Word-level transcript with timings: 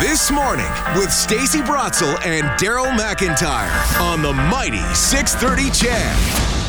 This 0.00 0.28
morning 0.28 0.66
with 0.96 1.12
Stacy 1.12 1.60
Brotzel 1.60 2.18
and 2.26 2.46
Daryl 2.58 2.90
McIntyre 2.98 4.00
on 4.00 4.22
the 4.22 4.32
mighty 4.32 4.82
630 4.92 5.70
CHED. 5.70 6.63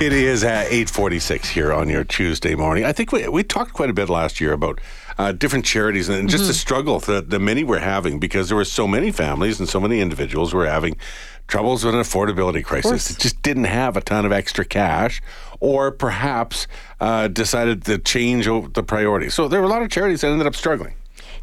It 0.00 0.12
is 0.12 0.42
at 0.42 0.66
8:46 0.66 1.46
here 1.46 1.72
on 1.72 1.88
your 1.88 2.02
Tuesday 2.02 2.56
morning. 2.56 2.84
I 2.84 2.92
think 2.92 3.12
we, 3.12 3.28
we 3.28 3.44
talked 3.44 3.72
quite 3.72 3.90
a 3.90 3.92
bit 3.92 4.08
last 4.08 4.40
year 4.40 4.52
about 4.52 4.80
uh, 5.18 5.30
different 5.30 5.64
charities 5.64 6.08
and 6.08 6.28
just 6.28 6.48
the 6.48 6.52
struggle 6.52 6.98
that 7.00 7.30
the 7.30 7.38
many 7.38 7.62
were 7.62 7.78
having 7.78 8.18
because 8.18 8.48
there 8.48 8.56
were 8.56 8.64
so 8.64 8.88
many 8.88 9.12
families 9.12 9.60
and 9.60 9.68
so 9.68 9.80
many 9.80 10.00
individuals 10.00 10.52
were 10.52 10.66
having 10.66 10.96
troubles 11.46 11.84
with 11.84 11.94
an 11.94 12.00
affordability 12.00 12.64
crisis. 12.64 13.08
It 13.08 13.18
just 13.20 13.40
didn't 13.42 13.64
have 13.64 13.96
a 13.96 14.00
ton 14.00 14.26
of 14.26 14.32
extra 14.32 14.64
cash, 14.64 15.22
or 15.60 15.92
perhaps 15.92 16.66
uh, 17.00 17.28
decided 17.28 17.84
to 17.84 17.98
change 17.98 18.46
the 18.46 18.82
priority. 18.82 19.30
So 19.30 19.46
there 19.46 19.60
were 19.60 19.66
a 19.66 19.70
lot 19.70 19.82
of 19.82 19.90
charities 19.90 20.22
that 20.22 20.28
ended 20.28 20.46
up 20.48 20.56
struggling. 20.56 20.94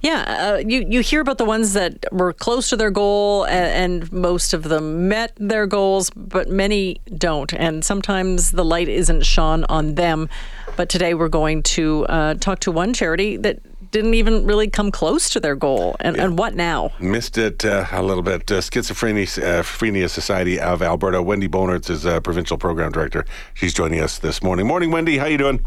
Yeah, 0.01 0.55
uh, 0.55 0.57
you 0.57 0.85
you 0.89 1.01
hear 1.01 1.21
about 1.21 1.37
the 1.37 1.45
ones 1.45 1.73
that 1.73 2.05
were 2.11 2.33
close 2.33 2.69
to 2.69 2.75
their 2.75 2.89
goal, 2.89 3.45
and, 3.45 4.01
and 4.01 4.11
most 4.11 4.53
of 4.53 4.63
them 4.63 5.07
met 5.07 5.33
their 5.37 5.67
goals, 5.67 6.09
but 6.09 6.49
many 6.49 6.99
don't, 7.17 7.53
and 7.53 7.85
sometimes 7.85 8.51
the 8.51 8.65
light 8.65 8.89
isn't 8.89 9.21
shone 9.25 9.63
on 9.65 9.95
them. 9.95 10.27
But 10.75 10.89
today 10.89 11.13
we're 11.13 11.29
going 11.29 11.61
to 11.63 12.05
uh, 12.07 12.33
talk 12.35 12.59
to 12.61 12.71
one 12.71 12.93
charity 12.93 13.37
that 13.37 13.59
didn't 13.91 14.13
even 14.13 14.45
really 14.45 14.69
come 14.69 14.89
close 14.89 15.29
to 15.31 15.39
their 15.39 15.55
goal, 15.55 15.95
and, 15.99 16.17
and 16.17 16.37
what 16.37 16.55
now? 16.55 16.91
Missed 16.99 17.37
it 17.37 17.63
uh, 17.63 17.85
a 17.91 18.01
little 18.01 18.23
bit. 18.23 18.51
Uh, 18.51 18.55
Schizophrenia, 18.59 20.03
uh, 20.03 20.07
Society 20.07 20.59
of 20.59 20.81
Alberta. 20.81 21.21
Wendy 21.21 21.47
Bonertz 21.47 21.89
is 21.89 22.05
uh, 22.05 22.19
provincial 22.21 22.57
program 22.57 22.91
director. 22.91 23.25
She's 23.53 23.73
joining 23.73 23.99
us 23.99 24.17
this 24.17 24.41
morning. 24.41 24.65
Morning, 24.65 24.89
Wendy. 24.89 25.17
How 25.17 25.27
you 25.27 25.37
doing? 25.37 25.63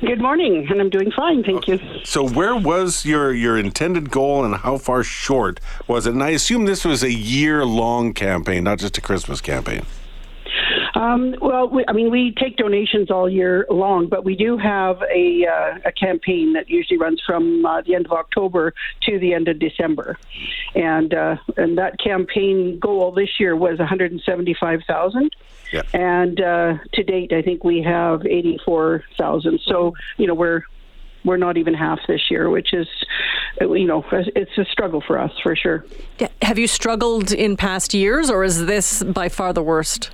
Good 0.00 0.20
morning, 0.20 0.64
and 0.70 0.80
I'm 0.80 0.90
doing 0.90 1.10
fine, 1.10 1.42
thank 1.42 1.66
you. 1.66 1.80
So, 2.04 2.26
where 2.26 2.54
was 2.54 3.04
your 3.04 3.32
your 3.32 3.58
intended 3.58 4.10
goal, 4.10 4.44
and 4.44 4.54
how 4.54 4.78
far 4.78 5.02
short 5.02 5.58
was 5.88 6.06
it? 6.06 6.12
And 6.12 6.22
I 6.22 6.30
assume 6.30 6.66
this 6.66 6.84
was 6.84 7.02
a 7.02 7.12
year 7.12 7.64
long 7.64 8.14
campaign, 8.14 8.62
not 8.62 8.78
just 8.78 8.96
a 8.96 9.00
Christmas 9.00 9.40
campaign. 9.40 9.84
Um, 10.98 11.36
well, 11.40 11.68
we, 11.68 11.84
I 11.86 11.92
mean, 11.92 12.10
we 12.10 12.34
take 12.36 12.56
donations 12.56 13.08
all 13.08 13.28
year 13.28 13.64
long, 13.70 14.08
but 14.08 14.24
we 14.24 14.34
do 14.34 14.58
have 14.58 15.00
a, 15.02 15.46
uh, 15.46 15.78
a 15.84 15.92
campaign 15.92 16.54
that 16.54 16.68
usually 16.68 16.98
runs 16.98 17.22
from 17.24 17.64
uh, 17.64 17.82
the 17.82 17.94
end 17.94 18.06
of 18.06 18.12
October 18.12 18.74
to 19.02 19.16
the 19.20 19.32
end 19.32 19.46
of 19.46 19.60
December, 19.60 20.18
and 20.74 21.14
uh, 21.14 21.36
and 21.56 21.78
that 21.78 22.00
campaign 22.00 22.80
goal 22.80 23.12
this 23.12 23.38
year 23.38 23.54
was 23.54 23.78
175,000. 23.78 25.36
Yeah. 25.72 25.82
And 25.92 26.40
uh, 26.40 26.78
to 26.94 27.02
date, 27.04 27.32
I 27.32 27.42
think 27.42 27.62
we 27.62 27.80
have 27.82 28.26
84,000. 28.26 29.60
So 29.66 29.94
you 30.16 30.26
know 30.26 30.34
we're 30.34 30.64
we're 31.24 31.36
not 31.36 31.56
even 31.58 31.74
half 31.74 32.00
this 32.08 32.28
year, 32.28 32.50
which 32.50 32.72
is, 32.72 32.88
you 33.60 33.86
know, 33.86 34.04
it's 34.10 34.56
a 34.58 34.64
struggle 34.64 35.02
for 35.06 35.18
us 35.18 35.32
for 35.42 35.54
sure. 35.54 35.84
Yeah, 36.18 36.28
Have 36.42 36.58
you 36.58 36.66
struggled 36.66 37.30
in 37.32 37.56
past 37.56 37.94
years, 37.94 38.30
or 38.30 38.42
is 38.42 38.66
this 38.66 39.04
by 39.04 39.28
far 39.28 39.52
the 39.52 39.62
worst? 39.62 40.10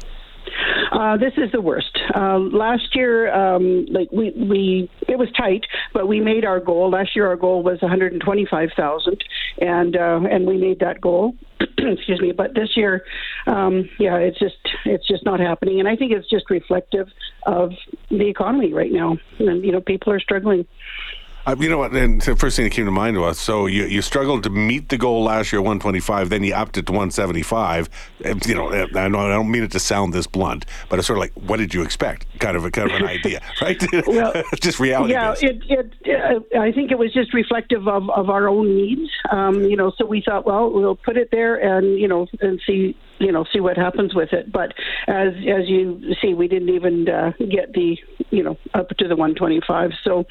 Uh, 0.94 1.16
this 1.16 1.32
is 1.36 1.50
the 1.50 1.60
worst. 1.60 1.98
Uh, 2.14 2.38
last 2.38 2.94
year, 2.94 3.32
um, 3.34 3.84
like 3.90 4.08
we, 4.12 4.30
we, 4.30 4.90
it 5.08 5.18
was 5.18 5.28
tight, 5.36 5.64
but 5.92 6.06
we 6.06 6.20
made 6.20 6.44
our 6.44 6.60
goal. 6.60 6.90
Last 6.90 7.16
year, 7.16 7.26
our 7.26 7.36
goal 7.36 7.64
was 7.64 7.82
125,000, 7.82 9.24
and 9.58 9.96
uh, 9.96 10.20
and 10.30 10.46
we 10.46 10.56
made 10.56 10.78
that 10.80 11.00
goal. 11.00 11.34
Excuse 11.78 12.20
me. 12.20 12.30
But 12.30 12.54
this 12.54 12.76
year, 12.76 13.04
um, 13.48 13.88
yeah, 13.98 14.16
it's 14.16 14.38
just 14.38 14.56
it's 14.84 15.06
just 15.06 15.24
not 15.24 15.40
happening, 15.40 15.80
and 15.80 15.88
I 15.88 15.96
think 15.96 16.12
it's 16.12 16.30
just 16.30 16.48
reflective 16.48 17.08
of 17.44 17.72
the 18.10 18.28
economy 18.28 18.72
right 18.72 18.92
now. 18.92 19.16
And 19.40 19.64
you 19.64 19.72
know, 19.72 19.80
people 19.80 20.12
are 20.12 20.20
struggling. 20.20 20.64
Uh, 21.46 21.54
you 21.58 21.68
know 21.68 21.78
what? 21.78 21.92
And 21.92 22.22
the 22.22 22.36
first 22.36 22.56
thing 22.56 22.64
that 22.64 22.70
came 22.70 22.86
to 22.86 22.90
mind 22.90 23.20
was 23.20 23.38
so 23.38 23.66
you, 23.66 23.84
you 23.84 24.00
struggled 24.00 24.42
to 24.44 24.50
meet 24.50 24.88
the 24.88 24.96
goal 24.96 25.24
last 25.24 25.52
year, 25.52 25.60
125, 25.60 26.30
then 26.30 26.42
you 26.42 26.54
upped 26.54 26.78
it 26.78 26.86
to 26.86 26.92
175. 26.92 27.88
Uh, 28.24 28.34
You 28.46 28.54
know, 28.54 28.72
I, 28.72 29.08
know, 29.08 29.20
I 29.20 29.28
don't 29.28 29.50
mean 29.50 29.62
it 29.62 29.70
to 29.72 29.80
sound 29.80 30.14
this 30.14 30.26
blunt, 30.26 30.64
but 30.88 30.98
it's 30.98 31.06
sort 31.06 31.18
of 31.18 31.20
like, 31.20 31.32
what 31.34 31.58
did 31.58 31.74
you 31.74 31.82
expect? 31.82 32.26
Kind 32.38 32.56
of 32.56 32.64
a 32.64 32.70
kind 32.70 32.90
of 32.90 32.96
an 32.96 33.06
idea, 33.06 33.40
right? 33.62 33.82
Well, 34.06 34.32
just 34.60 34.80
reality. 34.80 35.12
Yeah, 35.12 35.34
it, 35.38 35.62
it, 35.68 36.54
uh, 36.54 36.58
I 36.58 36.72
think 36.72 36.90
it 36.90 36.98
was 36.98 37.12
just 37.12 37.34
reflective 37.34 37.86
of, 37.88 38.08
of 38.10 38.30
our 38.30 38.48
own 38.48 38.74
needs. 38.74 39.10
Um, 39.30 39.64
you 39.64 39.76
know, 39.76 39.92
so 39.98 40.06
we 40.06 40.22
thought, 40.22 40.46
well, 40.46 40.70
we'll 40.70 40.96
put 40.96 41.16
it 41.16 41.28
there 41.30 41.56
and 41.56 41.98
you 41.98 42.08
know 42.08 42.26
and 42.40 42.60
see 42.66 42.96
you 43.18 43.32
know 43.32 43.44
see 43.52 43.60
what 43.60 43.76
happens 43.76 44.14
with 44.14 44.32
it. 44.32 44.50
But 44.50 44.72
as 45.06 45.34
as 45.34 45.68
you 45.68 46.14
see, 46.20 46.34
we 46.34 46.48
didn't 46.48 46.70
even 46.70 47.08
uh, 47.08 47.32
get 47.38 47.72
the 47.72 47.96
you 48.30 48.42
know 48.42 48.56
up 48.72 48.88
to 48.88 49.08
the 49.08 49.16
125. 49.16 49.90
So 50.02 50.24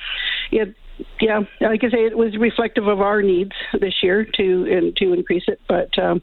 it. 0.52 0.76
Yeah, 1.20 1.42
like 1.62 1.84
I 1.84 1.90
say, 1.90 2.06
it 2.06 2.18
was 2.18 2.38
reflective 2.38 2.88
of 2.88 3.02
our 3.02 3.22
needs 3.22 3.54
this 3.80 3.96
year 4.04 4.26
to 4.26 4.68
and 4.72 4.96
to 4.98 5.14
increase 5.14 5.44
it, 5.48 5.60
but 5.68 5.98
um, 5.98 6.22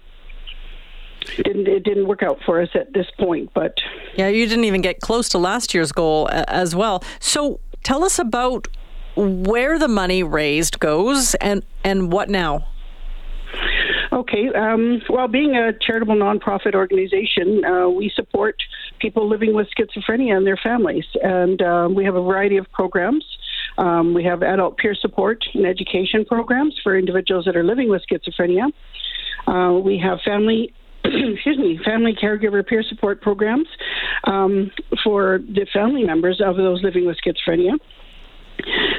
it 1.39 1.43
didn't 1.45 1.67
it 1.67 1.85
didn't 1.85 2.07
work 2.07 2.23
out 2.23 2.39
for 2.45 2.61
us 2.61 2.69
at 2.75 2.93
this 2.93 3.07
point. 3.19 3.51
But 3.55 3.79
Yeah, 4.17 4.29
you 4.29 4.47
didn't 4.47 4.65
even 4.65 4.81
get 4.81 5.01
close 5.01 5.29
to 5.31 5.39
last 5.39 5.75
year's 5.75 5.93
goal 5.93 6.29
as 6.31 6.75
well. 6.75 7.03
So 7.19 7.61
tell 7.83 8.05
us 8.05 8.19
about 8.19 8.69
where 9.17 9.79
the 9.79 9.89
money 9.89 10.23
raised 10.23 10.79
goes 10.81 11.35
and 11.37 11.65
and 11.85 12.13
what 12.13 12.29
now. 12.29 12.67
Okay. 14.13 14.49
Um, 14.55 15.01
well, 15.09 15.29
being 15.29 15.57
a 15.57 15.73
charitable 15.73 16.17
nonprofit 16.17 16.75
organization, 16.75 17.65
uh, 17.65 17.89
we 17.89 18.11
support 18.15 18.57
people 18.99 19.29
living 19.29 19.55
with 19.55 19.69
schizophrenia 19.77 20.37
and 20.37 20.47
their 20.47 20.57
families, 20.57 21.05
and 21.23 21.63
uh, 21.63 21.89
we 21.91 22.05
have 22.05 22.17
a 22.17 22.23
variety 22.23 22.57
of 22.57 22.71
programs. 22.73 23.25
Um, 23.81 24.13
we 24.13 24.23
have 24.25 24.43
adult 24.43 24.77
peer 24.77 24.95
support 24.95 25.43
and 25.55 25.67
education 25.67 26.25
programs 26.25 26.79
for 26.83 26.99
individuals 26.99 27.47
that 27.47 27.57
are 27.57 27.65
living 27.65 27.89
with 27.89 28.03
schizophrenia. 28.11 28.71
Uh, 29.47 29.79
we 29.81 29.99
have 29.99 30.19
family. 30.25 30.75
excuse 31.05 31.57
me, 31.57 31.81
family 31.83 32.13
caregiver 32.13 32.65
peer 32.65 32.85
support 32.87 33.23
programs 33.23 33.67
um, 34.25 34.71
for 35.03 35.39
the 35.39 35.67
family 35.73 36.05
members 36.05 36.43
of 36.45 36.57
those 36.57 36.83
living 36.83 37.07
with 37.07 37.17
schizophrenia. 37.25 37.73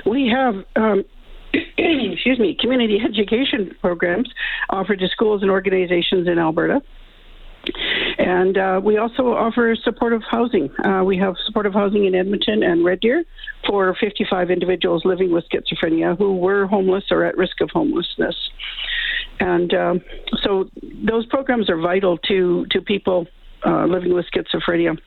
We 0.07 0.27
have 0.35 0.55
um, 0.75 1.03
excuse 1.77 2.39
me, 2.39 2.57
community 2.59 2.99
education 3.05 3.75
programs 3.81 4.29
offered 4.71 4.99
to 4.99 5.07
schools 5.09 5.43
and 5.43 5.51
organizations 5.51 6.27
in 6.27 6.39
Alberta. 6.39 6.81
And 8.17 8.57
uh, 8.57 8.81
we 8.83 8.97
also 8.97 9.33
offer 9.33 9.75
supportive 9.75 10.21
housing. 10.29 10.69
Uh, 10.83 11.03
we 11.03 11.17
have 11.17 11.35
supportive 11.45 11.73
housing 11.73 12.05
in 12.05 12.15
Edmonton 12.15 12.63
and 12.63 12.83
Red 12.83 12.99
Deer 12.99 13.23
for 13.67 13.95
55 13.99 14.49
individuals 14.49 15.03
living 15.05 15.31
with 15.31 15.45
schizophrenia 15.49 16.17
who 16.17 16.35
were 16.35 16.65
homeless 16.67 17.05
or 17.11 17.23
at 17.23 17.37
risk 17.37 17.61
of 17.61 17.69
homelessness. 17.71 18.35
And 19.39 19.73
um, 19.73 20.01
so 20.43 20.69
those 21.07 21.25
programs 21.27 21.69
are 21.69 21.77
vital 21.77 22.17
to, 22.29 22.65
to 22.71 22.81
people 22.81 23.27
uh, 23.65 23.85
living 23.85 24.13
with 24.13 24.25
schizophrenia 24.33 24.97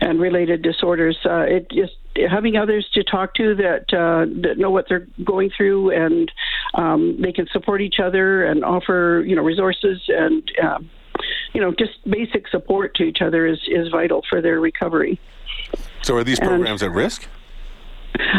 and 0.00 0.20
related 0.20 0.62
disorders. 0.62 1.16
Uh, 1.24 1.42
it 1.42 1.70
just 1.70 1.92
having 2.28 2.56
others 2.56 2.88
to 2.92 3.04
talk 3.04 3.34
to 3.34 3.54
that 3.54 3.84
uh, 3.92 4.26
that 4.42 4.58
know 4.58 4.70
what 4.70 4.86
they're 4.88 5.06
going 5.24 5.50
through 5.56 5.90
and 5.90 6.30
um, 6.74 7.18
they 7.20 7.32
can 7.32 7.46
support 7.52 7.80
each 7.80 7.96
other 8.02 8.44
and 8.44 8.64
offer 8.64 9.24
you 9.26 9.36
know 9.36 9.42
resources 9.42 10.02
and 10.08 10.50
um, 10.62 10.90
you 11.52 11.60
know 11.60 11.72
just 11.72 11.92
basic 12.08 12.48
support 12.48 12.94
to 12.96 13.04
each 13.04 13.22
other 13.22 13.46
is 13.46 13.58
is 13.68 13.88
vital 13.88 14.22
for 14.28 14.40
their 14.40 14.60
recovery. 14.60 15.20
so 16.02 16.16
are 16.16 16.24
these 16.24 16.38
and- 16.38 16.48
programs 16.48 16.82
at 16.82 16.92
risk? 16.92 17.28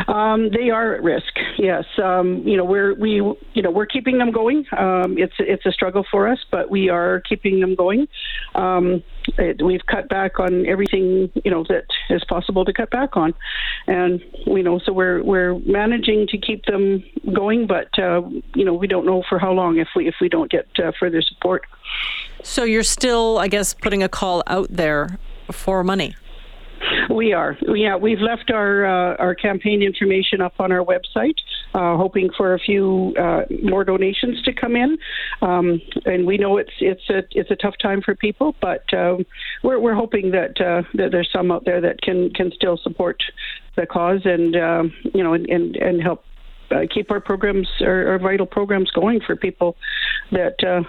Um, 0.07 0.49
they 0.51 0.69
are 0.69 0.93
at 0.93 1.01
risk. 1.01 1.33
Yes, 1.57 1.85
um, 2.03 2.45
you 2.45 2.57
know 2.57 2.65
we're 2.65 2.93
we 2.93 3.13
you 3.53 3.61
know 3.61 3.71
we're 3.71 3.85
keeping 3.85 4.17
them 4.17 4.31
going. 4.31 4.65
Um, 4.77 5.17
it's 5.17 5.33
it's 5.39 5.65
a 5.65 5.71
struggle 5.71 6.05
for 6.11 6.27
us, 6.27 6.39
but 6.51 6.69
we 6.69 6.89
are 6.89 7.21
keeping 7.21 7.59
them 7.61 7.75
going. 7.75 8.07
Um, 8.55 9.03
it, 9.37 9.61
we've 9.63 9.85
cut 9.85 10.09
back 10.09 10.39
on 10.39 10.65
everything 10.65 11.31
you 11.43 11.51
know 11.51 11.63
that 11.69 11.85
is 12.09 12.23
possible 12.25 12.65
to 12.65 12.73
cut 12.73 12.89
back 12.89 13.15
on, 13.15 13.33
and 13.87 14.21
you 14.45 14.63
know 14.63 14.79
so 14.79 14.91
we're 14.91 15.23
we're 15.23 15.59
managing 15.59 16.27
to 16.27 16.37
keep 16.37 16.65
them 16.65 17.03
going, 17.33 17.67
but 17.67 17.87
uh, 17.97 18.21
you 18.55 18.65
know 18.65 18.73
we 18.73 18.87
don't 18.87 19.05
know 19.05 19.23
for 19.29 19.39
how 19.39 19.51
long 19.51 19.77
if 19.77 19.87
we 19.95 20.07
if 20.07 20.15
we 20.19 20.29
don't 20.29 20.51
get 20.51 20.67
uh, 20.83 20.91
further 20.99 21.21
support. 21.21 21.65
So 22.43 22.63
you're 22.63 22.83
still, 22.83 23.37
I 23.37 23.47
guess, 23.47 23.73
putting 23.73 24.03
a 24.03 24.09
call 24.09 24.43
out 24.47 24.67
there 24.69 25.17
for 25.51 25.83
money. 25.83 26.15
We 27.09 27.33
are. 27.33 27.57
Yeah, 27.61 27.95
we've 27.95 28.19
left 28.19 28.51
our 28.51 28.85
uh, 28.85 29.15
our 29.17 29.35
campaign 29.35 29.81
information 29.81 30.41
up 30.41 30.53
on 30.59 30.71
our 30.71 30.83
website, 30.83 31.35
uh, 31.73 31.97
hoping 31.97 32.29
for 32.35 32.53
a 32.53 32.59
few 32.59 33.13
uh, 33.19 33.43
more 33.63 33.83
donations 33.83 34.41
to 34.43 34.53
come 34.53 34.75
in. 34.75 34.97
Um, 35.41 35.81
and 36.05 36.25
we 36.25 36.37
know 36.37 36.57
it's 36.57 36.71
it's 36.79 37.09
a 37.09 37.23
it's 37.31 37.51
a 37.51 37.55
tough 37.55 37.75
time 37.81 38.01
for 38.01 38.15
people, 38.15 38.55
but 38.61 38.83
um, 38.93 39.25
we're 39.63 39.79
we're 39.79 39.95
hoping 39.95 40.31
that 40.31 40.59
uh, 40.61 40.83
that 40.95 41.11
there's 41.11 41.29
some 41.31 41.51
out 41.51 41.65
there 41.65 41.81
that 41.81 42.01
can 42.01 42.31
can 42.31 42.51
still 42.51 42.77
support 42.77 43.21
the 43.75 43.85
cause 43.85 44.21
and 44.25 44.55
um, 44.55 44.93
you 45.13 45.23
know 45.23 45.33
and 45.33 45.49
and, 45.49 45.75
and 45.77 46.01
help. 46.01 46.23
Uh, 46.69 46.87
keep 46.89 47.11
our 47.11 47.19
programs, 47.19 47.67
our, 47.81 48.07
our 48.13 48.17
vital 48.17 48.45
programs 48.45 48.89
going 48.91 49.19
for 49.19 49.35
people 49.35 49.75
that 50.31 50.55
uh, 50.63 50.81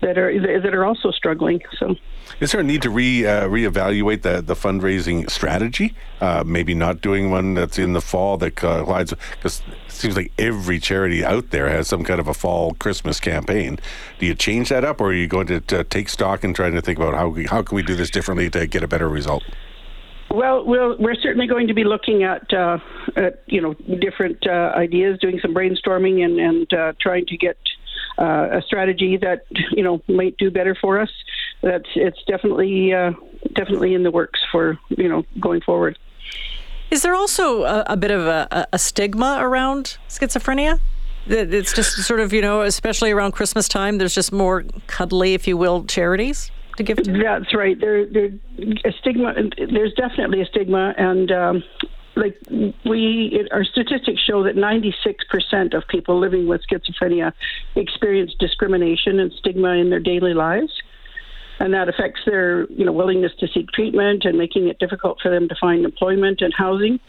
that 0.00 0.18
are 0.18 0.60
that 0.60 0.74
are 0.74 0.84
also 0.84 1.10
struggling. 1.10 1.62
So, 1.78 1.96
is 2.40 2.52
there 2.52 2.60
a 2.60 2.64
need 2.64 2.82
to 2.82 2.90
re 2.90 3.26
uh, 3.26 3.48
reevaluate 3.48 4.22
the 4.22 4.42
the 4.42 4.54
fundraising 4.54 5.28
strategy? 5.30 5.94
Uh, 6.20 6.44
maybe 6.46 6.74
not 6.74 7.00
doing 7.00 7.30
one 7.30 7.54
that's 7.54 7.78
in 7.78 7.92
the 7.92 8.00
fall 8.00 8.36
that 8.38 8.56
collides 8.56 9.14
because 9.32 9.62
it 9.86 9.92
seems 9.92 10.16
like 10.16 10.32
every 10.38 10.78
charity 10.78 11.24
out 11.24 11.50
there 11.50 11.68
has 11.68 11.88
some 11.88 12.04
kind 12.04 12.20
of 12.20 12.28
a 12.28 12.34
fall 12.34 12.74
Christmas 12.74 13.20
campaign. 13.20 13.78
Do 14.18 14.26
you 14.26 14.34
change 14.34 14.68
that 14.68 14.84
up, 14.84 15.00
or 15.00 15.08
are 15.08 15.14
you 15.14 15.26
going 15.26 15.46
to, 15.48 15.60
to 15.60 15.84
take 15.84 16.08
stock 16.08 16.44
and 16.44 16.54
trying 16.54 16.74
to 16.74 16.82
think 16.82 16.98
about 16.98 17.14
how 17.14 17.28
we, 17.28 17.46
how 17.46 17.62
can 17.62 17.76
we 17.76 17.82
do 17.82 17.94
this 17.94 18.10
differently 18.10 18.50
to 18.50 18.66
get 18.66 18.82
a 18.82 18.88
better 18.88 19.08
result? 19.08 19.42
Well, 20.30 20.64
we'll 20.64 20.96
we're 20.98 21.14
certainly 21.14 21.46
going 21.46 21.68
to 21.68 21.74
be 21.74 21.84
looking 21.84 22.24
at, 22.24 22.52
uh, 22.52 22.78
at 23.16 23.42
you 23.46 23.60
know 23.60 23.74
different 23.98 24.46
uh, 24.46 24.72
ideas, 24.76 25.18
doing 25.20 25.38
some 25.40 25.54
brainstorming, 25.54 26.24
and 26.24 26.38
and 26.38 26.74
uh, 26.74 26.92
trying 27.00 27.26
to 27.26 27.36
get 27.36 27.56
uh, 28.18 28.48
a 28.52 28.62
strategy 28.62 29.16
that 29.16 29.46
you 29.70 29.82
know 29.82 30.02
might 30.08 30.36
do 30.36 30.50
better 30.50 30.74
for 30.74 31.00
us. 31.00 31.10
That's 31.62 31.88
it's 31.94 32.22
definitely 32.26 32.92
uh, 32.92 33.12
definitely 33.54 33.94
in 33.94 34.02
the 34.02 34.10
works 34.10 34.40
for 34.50 34.78
you 34.88 35.08
know 35.08 35.24
going 35.40 35.60
forward. 35.60 35.98
Is 36.90 37.02
there 37.02 37.14
also 37.14 37.64
a, 37.64 37.84
a 37.88 37.96
bit 37.96 38.12
of 38.12 38.26
a, 38.26 38.66
a, 38.72 38.78
stigma 38.78 39.38
around 39.40 39.98
schizophrenia? 40.08 40.78
It's 41.26 41.72
just 41.72 41.96
sort 42.04 42.20
of 42.20 42.32
you 42.32 42.40
know, 42.40 42.62
especially 42.62 43.10
around 43.10 43.32
Christmas 43.32 43.68
time. 43.68 43.98
There's 43.98 44.14
just 44.14 44.32
more 44.32 44.64
cuddly, 44.86 45.34
if 45.34 45.48
you 45.48 45.56
will, 45.56 45.84
charities 45.84 46.52
to 46.76 46.84
give 46.84 47.02
to. 47.02 47.12
That's 47.12 47.54
right. 47.54 47.78
There, 47.80 48.06
there, 48.06 48.30
a 48.84 48.92
stigma. 49.00 49.34
There's 49.56 49.92
definitely 49.94 50.40
a 50.40 50.46
stigma, 50.46 50.94
and 50.96 51.32
um, 51.32 51.64
like 52.16 52.38
we 52.84 53.30
it, 53.32 53.52
our 53.52 53.64
statistics 53.64 54.20
show 54.20 54.42
that 54.44 54.56
96% 54.56 55.74
of 55.74 55.86
people 55.86 56.18
living 56.18 56.46
with 56.48 56.62
schizophrenia 56.70 57.32
experience 57.74 58.34
discrimination 58.38 59.20
and 59.20 59.32
stigma 59.32 59.74
in 59.74 59.90
their 59.90 60.00
daily 60.00 60.34
lives. 60.34 60.72
And 61.58 61.72
that 61.72 61.88
affects 61.88 62.20
their 62.26 62.66
you 62.70 62.84
know 62.84 62.92
willingness 62.92 63.32
to 63.40 63.48
seek 63.48 63.70
treatment 63.70 64.24
and 64.24 64.36
making 64.36 64.68
it 64.68 64.78
difficult 64.78 65.20
for 65.22 65.30
them 65.30 65.48
to 65.48 65.54
find 65.58 65.84
employment 65.84 66.42
and 66.42 66.52
housing. 66.52 67.00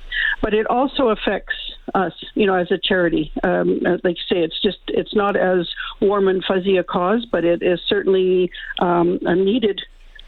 But 0.41 0.53
it 0.53 0.67
also 0.67 1.09
affects 1.09 1.55
us 1.95 2.13
you 2.33 2.45
know 2.45 2.55
as 2.55 2.71
a 2.71 2.77
charity. 2.77 3.31
Um, 3.43 3.79
like 4.03 4.17
you 4.17 4.35
say 4.35 4.43
it's 4.43 4.61
just 4.61 4.79
it's 4.87 5.15
not 5.15 5.35
as 5.35 5.69
warm 6.01 6.27
and 6.27 6.43
fuzzy 6.43 6.77
a 6.77 6.83
cause 6.83 7.25
but 7.29 7.43
it 7.43 7.61
is 7.61 7.79
certainly 7.87 8.51
um, 8.79 9.19
a 9.23 9.35
needed 9.35 9.81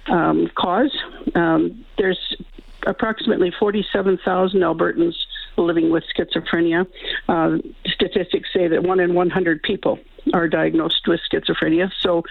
um, 0.08 0.50
cause. 0.56 0.96
Um, 1.36 1.86
there's 1.98 2.36
approximately 2.86 3.52
47,000 3.58 4.60
Albertans 4.60 5.16
living 5.58 5.90
with 5.90 6.04
schizophrenia. 6.16 6.88
Uh, 7.28 7.58
statistics 7.86 8.50
say 8.54 8.68
that 8.68 8.84
one 8.84 9.00
in 9.00 9.14
100 9.14 9.62
people 9.64 10.00
are 10.34 10.48
diagnosed 10.48 11.08
with 11.08 11.20
schizophrenia. 11.32 11.92
So, 12.02 12.24